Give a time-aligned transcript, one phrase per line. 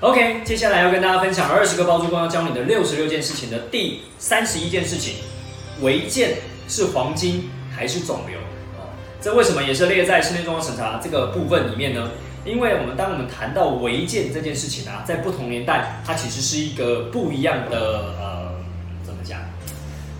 [0.00, 5.16] OK，接下来要跟大家分享二十个包租公要教你的六十六件事情的第三十一件事情：
[5.82, 6.38] 违建
[6.68, 8.38] 是黄金还是肿瘤？
[8.78, 8.88] 哦，
[9.20, 12.12] 这为什么也是列在室内装潢审查这个部分里面呢？
[12.46, 18.52] 因为我们当我们谈到违建这件事情啊，在不同年代，它其实是一个不一样的呃，
[19.04, 19.38] 怎么讲，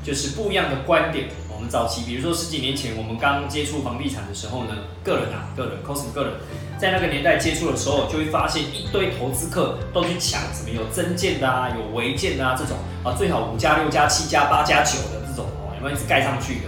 [0.04, 1.28] 就是不一样的观点。
[1.60, 4.70] 我们早期，比如说十几年前，我们刚接触房地产的时候呢，
[5.04, 6.32] 个人啊，个人，cos 个人，
[6.78, 16.62] 在那个年代接触的时候，就会发现一堆投资客都去抢什么有增建的啊，有违建的啊，这种啊，最好五加六加七加八加九的这种哦，有没有盖上去的？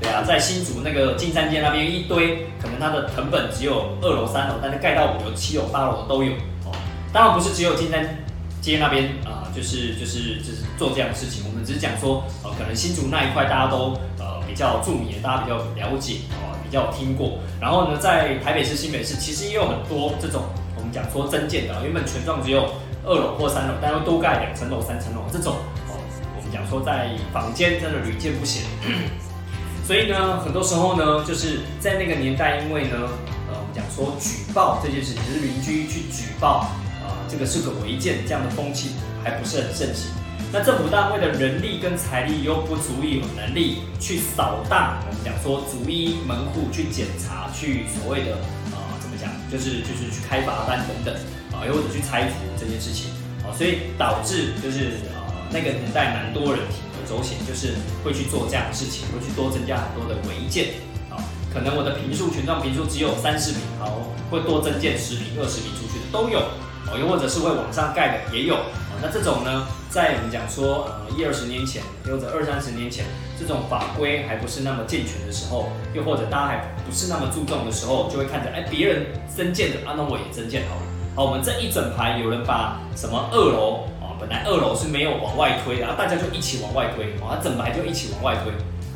[0.00, 6.32] 对啊，在新竹那个金山街那边一堆，可能它的成本只有二楼三楼，但是盖到五楼七楼八楼都有
[6.64, 6.72] 哦。
[7.12, 8.24] 当然不是只有金山
[8.60, 14.38] 街那边啊，就是就是就是做这样的事情，我们只是讲说，呃，可能新竹那一块大家都呃。
[14.48, 17.38] 比较著名，大家比较了解啊，比较听过。
[17.60, 20.42] 然后呢，在台北市、新北市，其实也有很多这种
[20.74, 22.64] 我们讲说增建的，原本全幢只有
[23.04, 25.52] 二楼或三楼，但又多盖两层楼、三层楼这种
[25.86, 26.00] 哦。
[26.34, 28.64] 我们讲说在坊间真的屡见不鲜。
[29.86, 32.96] 所以呢，很多时候呢，就是在那个年代，因为呢，
[33.52, 36.70] 呃，我们讲说举报这件事情，是邻居去举报，
[37.30, 38.90] 这个是个违建，这样的风气
[39.22, 40.10] 还不是很盛行。
[40.50, 48.32] 那政府单位的人力跟财力又不足以有能力去扫荡，我们讲说逐一门户去检查，去所谓的
[48.72, 51.14] 呃怎么讲，就是就是去开罚单等等
[51.52, 53.10] 啊，又或者去拆除这件事情
[53.44, 55.20] 啊，所以导致就是呃
[55.52, 60.80] 那个年代蛮多人铤而走险，就是会去做这样的事情，会去多增加很多的违建，
[61.52, 66.38] 可能我的平数全幢平数只有三十平，好，会多增建十平、二十平出去的都有
[66.90, 68.56] 哦，又或者是会往上盖的也有。
[69.00, 73.04] 那这种呢，在我们讲说，呃，一二十年前，或者二三十年前，
[73.38, 80.82] 这种法规还不是那么健全的时候，又或者大家还不是那么注重的时候，就会看着，哎，别人增建的，啊，那我也增建好了。
[81.14, 88.52] 好，我们这一整排有人把什么二楼，啊，本来二楼是没有往外推，然后大家就一起往外推，啊，整排就一起往外推。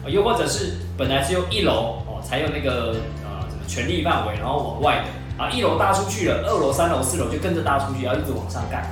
[0.09, 8.91] 又或者是本来只有一楼，哦，才有那个，呃，什么权利范围，然后往外的，啊，一楼搭出去了，二楼、三楼、四楼就跟着搭出去，要一直往上盖。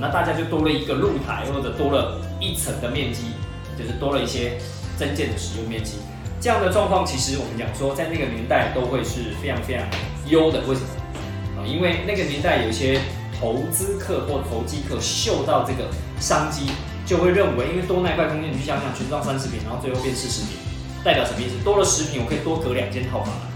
[0.00, 3.32] 那大家就多了一个露台，或者多了一层的面积，
[3.76, 4.56] 就是多了一些
[4.96, 5.98] 增建的使用面积。
[6.40, 9.82] 这样的状况，其实我们讲说，在那个年代都会是非常非常
[10.28, 10.60] 优的。
[10.68, 10.88] 为什么？
[11.58, 13.00] 啊，因为那个年代有一些
[13.40, 15.90] 投资客或投机客嗅到这个
[16.20, 16.70] 商机，
[17.08, 20.60] 就会认为，因为多那一块空间，你去想想，全幢三十平，然后最后变四十平，
[21.02, 21.56] 代表什么意思？
[21.64, 23.48] 多了十平，我可以多隔两间套房啊。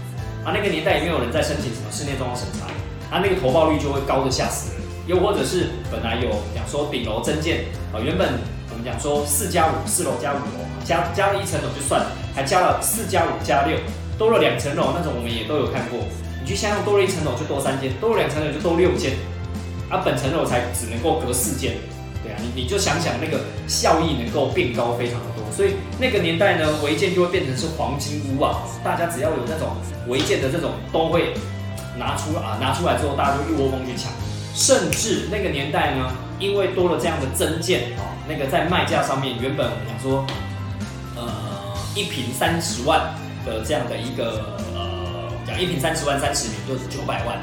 [0.43, 2.65] 啊，那个年代也没有人在申请什么室内装潢审查，
[3.13, 4.81] 啊，那个投报率就会高的吓死人。
[5.05, 8.39] 又或者是本来有讲说顶楼增建啊，原本
[8.71, 13.77] 我们讲说四加五，四楼加五楼，加加了一层楼就算了，还加了四加五加六，
[14.17, 15.99] 多了两层楼那种我们也都有看过。
[16.41, 19.13] 你去想想，多了一层楼就多三间，多了两层楼就多六间，
[19.89, 21.77] 啊，本层楼才只能够隔四间，
[22.23, 29.75] 对啊，你你就想想那个效益能够变高非常的多，所以那个年代呢，违建就会变成是黄金屋啊，大家只要有那种
[30.07, 31.33] 违建的这种都会
[31.97, 34.11] 拿出啊，拿出来之后大家就一窝蜂去抢。
[34.55, 40.25] 甚至那个年代呢，因为多了这样的增建哦，那个在卖价上面，原本我们讲说，
[41.15, 41.25] 呃，
[41.95, 43.01] 一平三十万
[43.43, 44.45] 的这样的一个
[44.75, 47.37] 呃，讲一平三十万三十平就是九百万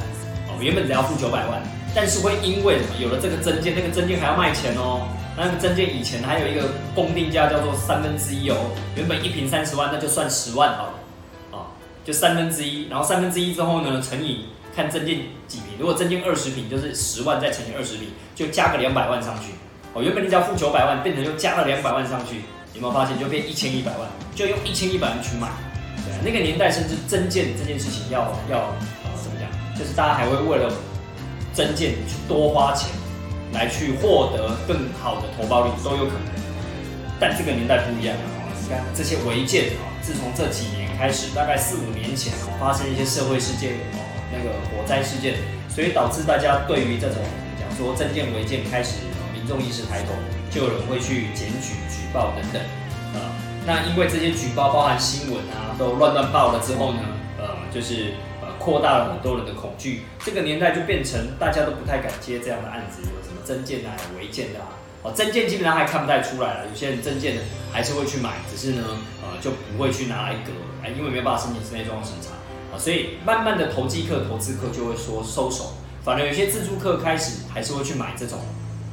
[0.47, 1.61] 哦，原本只要付九百万，
[1.95, 8.57] 但是会因为什么有了这个增件，那个增件还要卖钱哦，那个增件以前还有一个公定价叫做三分之一哦，
[8.97, 11.67] 原本一瓶三十万，那就算十万好了，啊，
[12.05, 14.47] 就三分之一，然后三分之一之后呢，乘以。
[14.73, 15.19] 看增件
[15.49, 19.51] 几瓶，如果增建二十瓶，就是十万再乘以二十瓶，就加个两百万上去。
[19.93, 24.09] 哦，原本你只要付九百万，变成又加了两百万上去，有没有发现就变一千一百万？
[24.33, 25.49] 就用一千一百万去买。
[26.07, 28.73] 对，那个年代甚至增件这件事情要要
[29.21, 29.77] 怎么讲？
[29.77, 30.73] 就是大家还会为了
[31.53, 32.89] 增建去多花钱
[33.53, 36.33] 来去获得更好的投报率都有可能。
[37.19, 38.23] 但这个年代不一样了，
[38.63, 44.01] 你看这些违建啊，自从这几年开始，大概四五年前发生一些社会事件哦。
[44.33, 45.35] 那个火灾事件，
[45.69, 47.19] 所以导致大家对于这种
[47.59, 49.03] 讲说增建违建开始，
[49.35, 50.15] 民众意识抬头，
[50.51, 52.63] 就有人会去检举、举报等等。
[53.13, 53.21] 呃，
[53.67, 57.01] 那因为这些举报包含新闻啊，都乱乱报了之后呢，
[57.39, 57.45] 呃，
[57.75, 58.15] 就是
[58.61, 60.03] 扩大了很多人的恐惧。
[60.23, 64.69] 这个年代就变成大家都不太敢接这样的案子，有什么增建啊、违建的啊。
[65.03, 67.43] 哦，增建基本上还看不太出来了，有些人增建的
[67.73, 68.85] 还是会去买，只是呢，
[69.23, 70.53] 呃，就不会去拿来隔，
[70.85, 72.37] 哎，因为没办法申请室内装潢审查。
[72.71, 75.73] 啊，所以慢慢的投机客、投资客就会说收手，
[76.05, 78.39] 反而有些自住客开始还是会去买这种，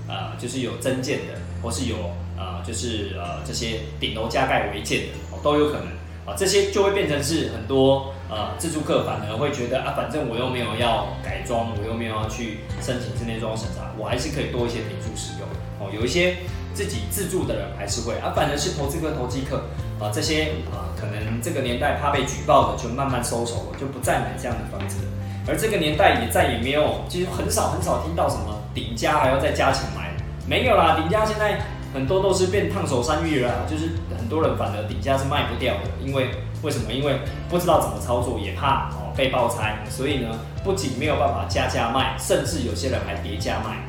[0.08, 1.98] 呃，就是有增建的，或是有
[2.38, 5.88] 呃，就是呃这些顶楼加盖违建的，哦，都有可能
[6.28, 15.48] 啊，这些就会变成是很多呃自助客反而会觉得啊，反正我又没有要改装，我又没有要去申请室内装审查，我还是可以多一些点数使用
[15.80, 15.90] 哦。
[15.96, 16.36] 有一些
[16.74, 19.64] 自己自住的人还是会啊，反而是投资客、投机客
[20.02, 25.08] 啊这些啊，可能这个年代怕被举报的就慢慢收手了，就不再买这样的房子了。
[25.48, 30.12] 而这个年代也再也没有，其实很少很少听到什么顶家还要再加钱买，
[30.46, 31.62] 没有啦，顶家现在。
[31.98, 36.30] 很多都是变烫手山芋了，就是很多人反而底价是卖不掉的，因为
[36.62, 36.94] 为什么？
[36.94, 37.18] 因为
[37.50, 40.30] 不知道怎么操作，也怕哦被爆拆，所以呢，
[40.64, 43.82] 不仅没有办法加价卖，甚至有些人还叠加卖。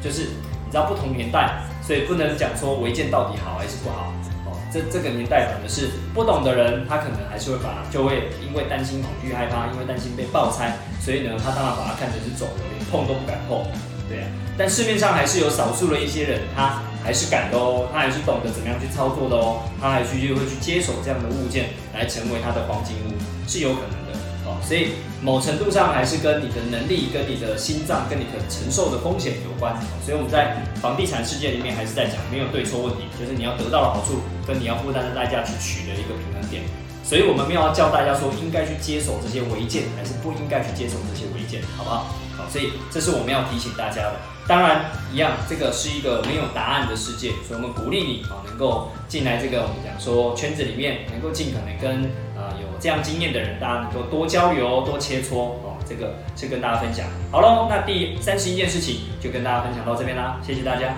[0.00, 0.32] 就是
[0.64, 4.14] 你知道不同年代，所以不能讲说违建到底好还是不好
[4.46, 4.56] 哦。
[4.72, 10.72] 这这个年代反而是不懂的人，他可能还是会把就会因为担心恐惧害怕，因为担心被爆拆，
[11.04, 13.60] 所以呢，他当然把它看成是走楼，连碰都不敢碰。
[14.08, 14.26] 对啊，
[14.58, 23.18] 但市面上还是有少数的一些人，他还是敢的哦，他还是懂得怎么样去操作的哦，他还去就会去接手这样的物件来成为他的黄金屋，
[23.50, 24.14] 是有可能的
[24.46, 24.54] 哦。
[24.62, 29.74] 所以某程度上还是跟你的能力、跟你的心脏、跟你可承受的风险有关。
[30.06, 36.62] 所以我们在房地产世界里面还是在讲没有对错问题，就是你要得到的好处跟你要负担的代价去取得一个平衡点。
[37.10, 42.06] 所以我们没有要教大家说应该去接手这些违建，还是不应该去接手这些违建，好不好？
[42.38, 44.12] 好所以这是我们要提醒大家的。
[44.46, 52.04] 当然，一样，这个是一个没有答案的世界，所以我们鼓励你啊，能够进来这个我们讲说圈子里面，能够尽可能跟
[52.38, 55.74] 啊有这样经验的人，大家能够多交流、多切磋哦。
[55.84, 57.06] 这个是跟大家分享。
[57.32, 60.94] 好喽，那第三十一件事情就跟大家分享到这边啦，谢谢大家。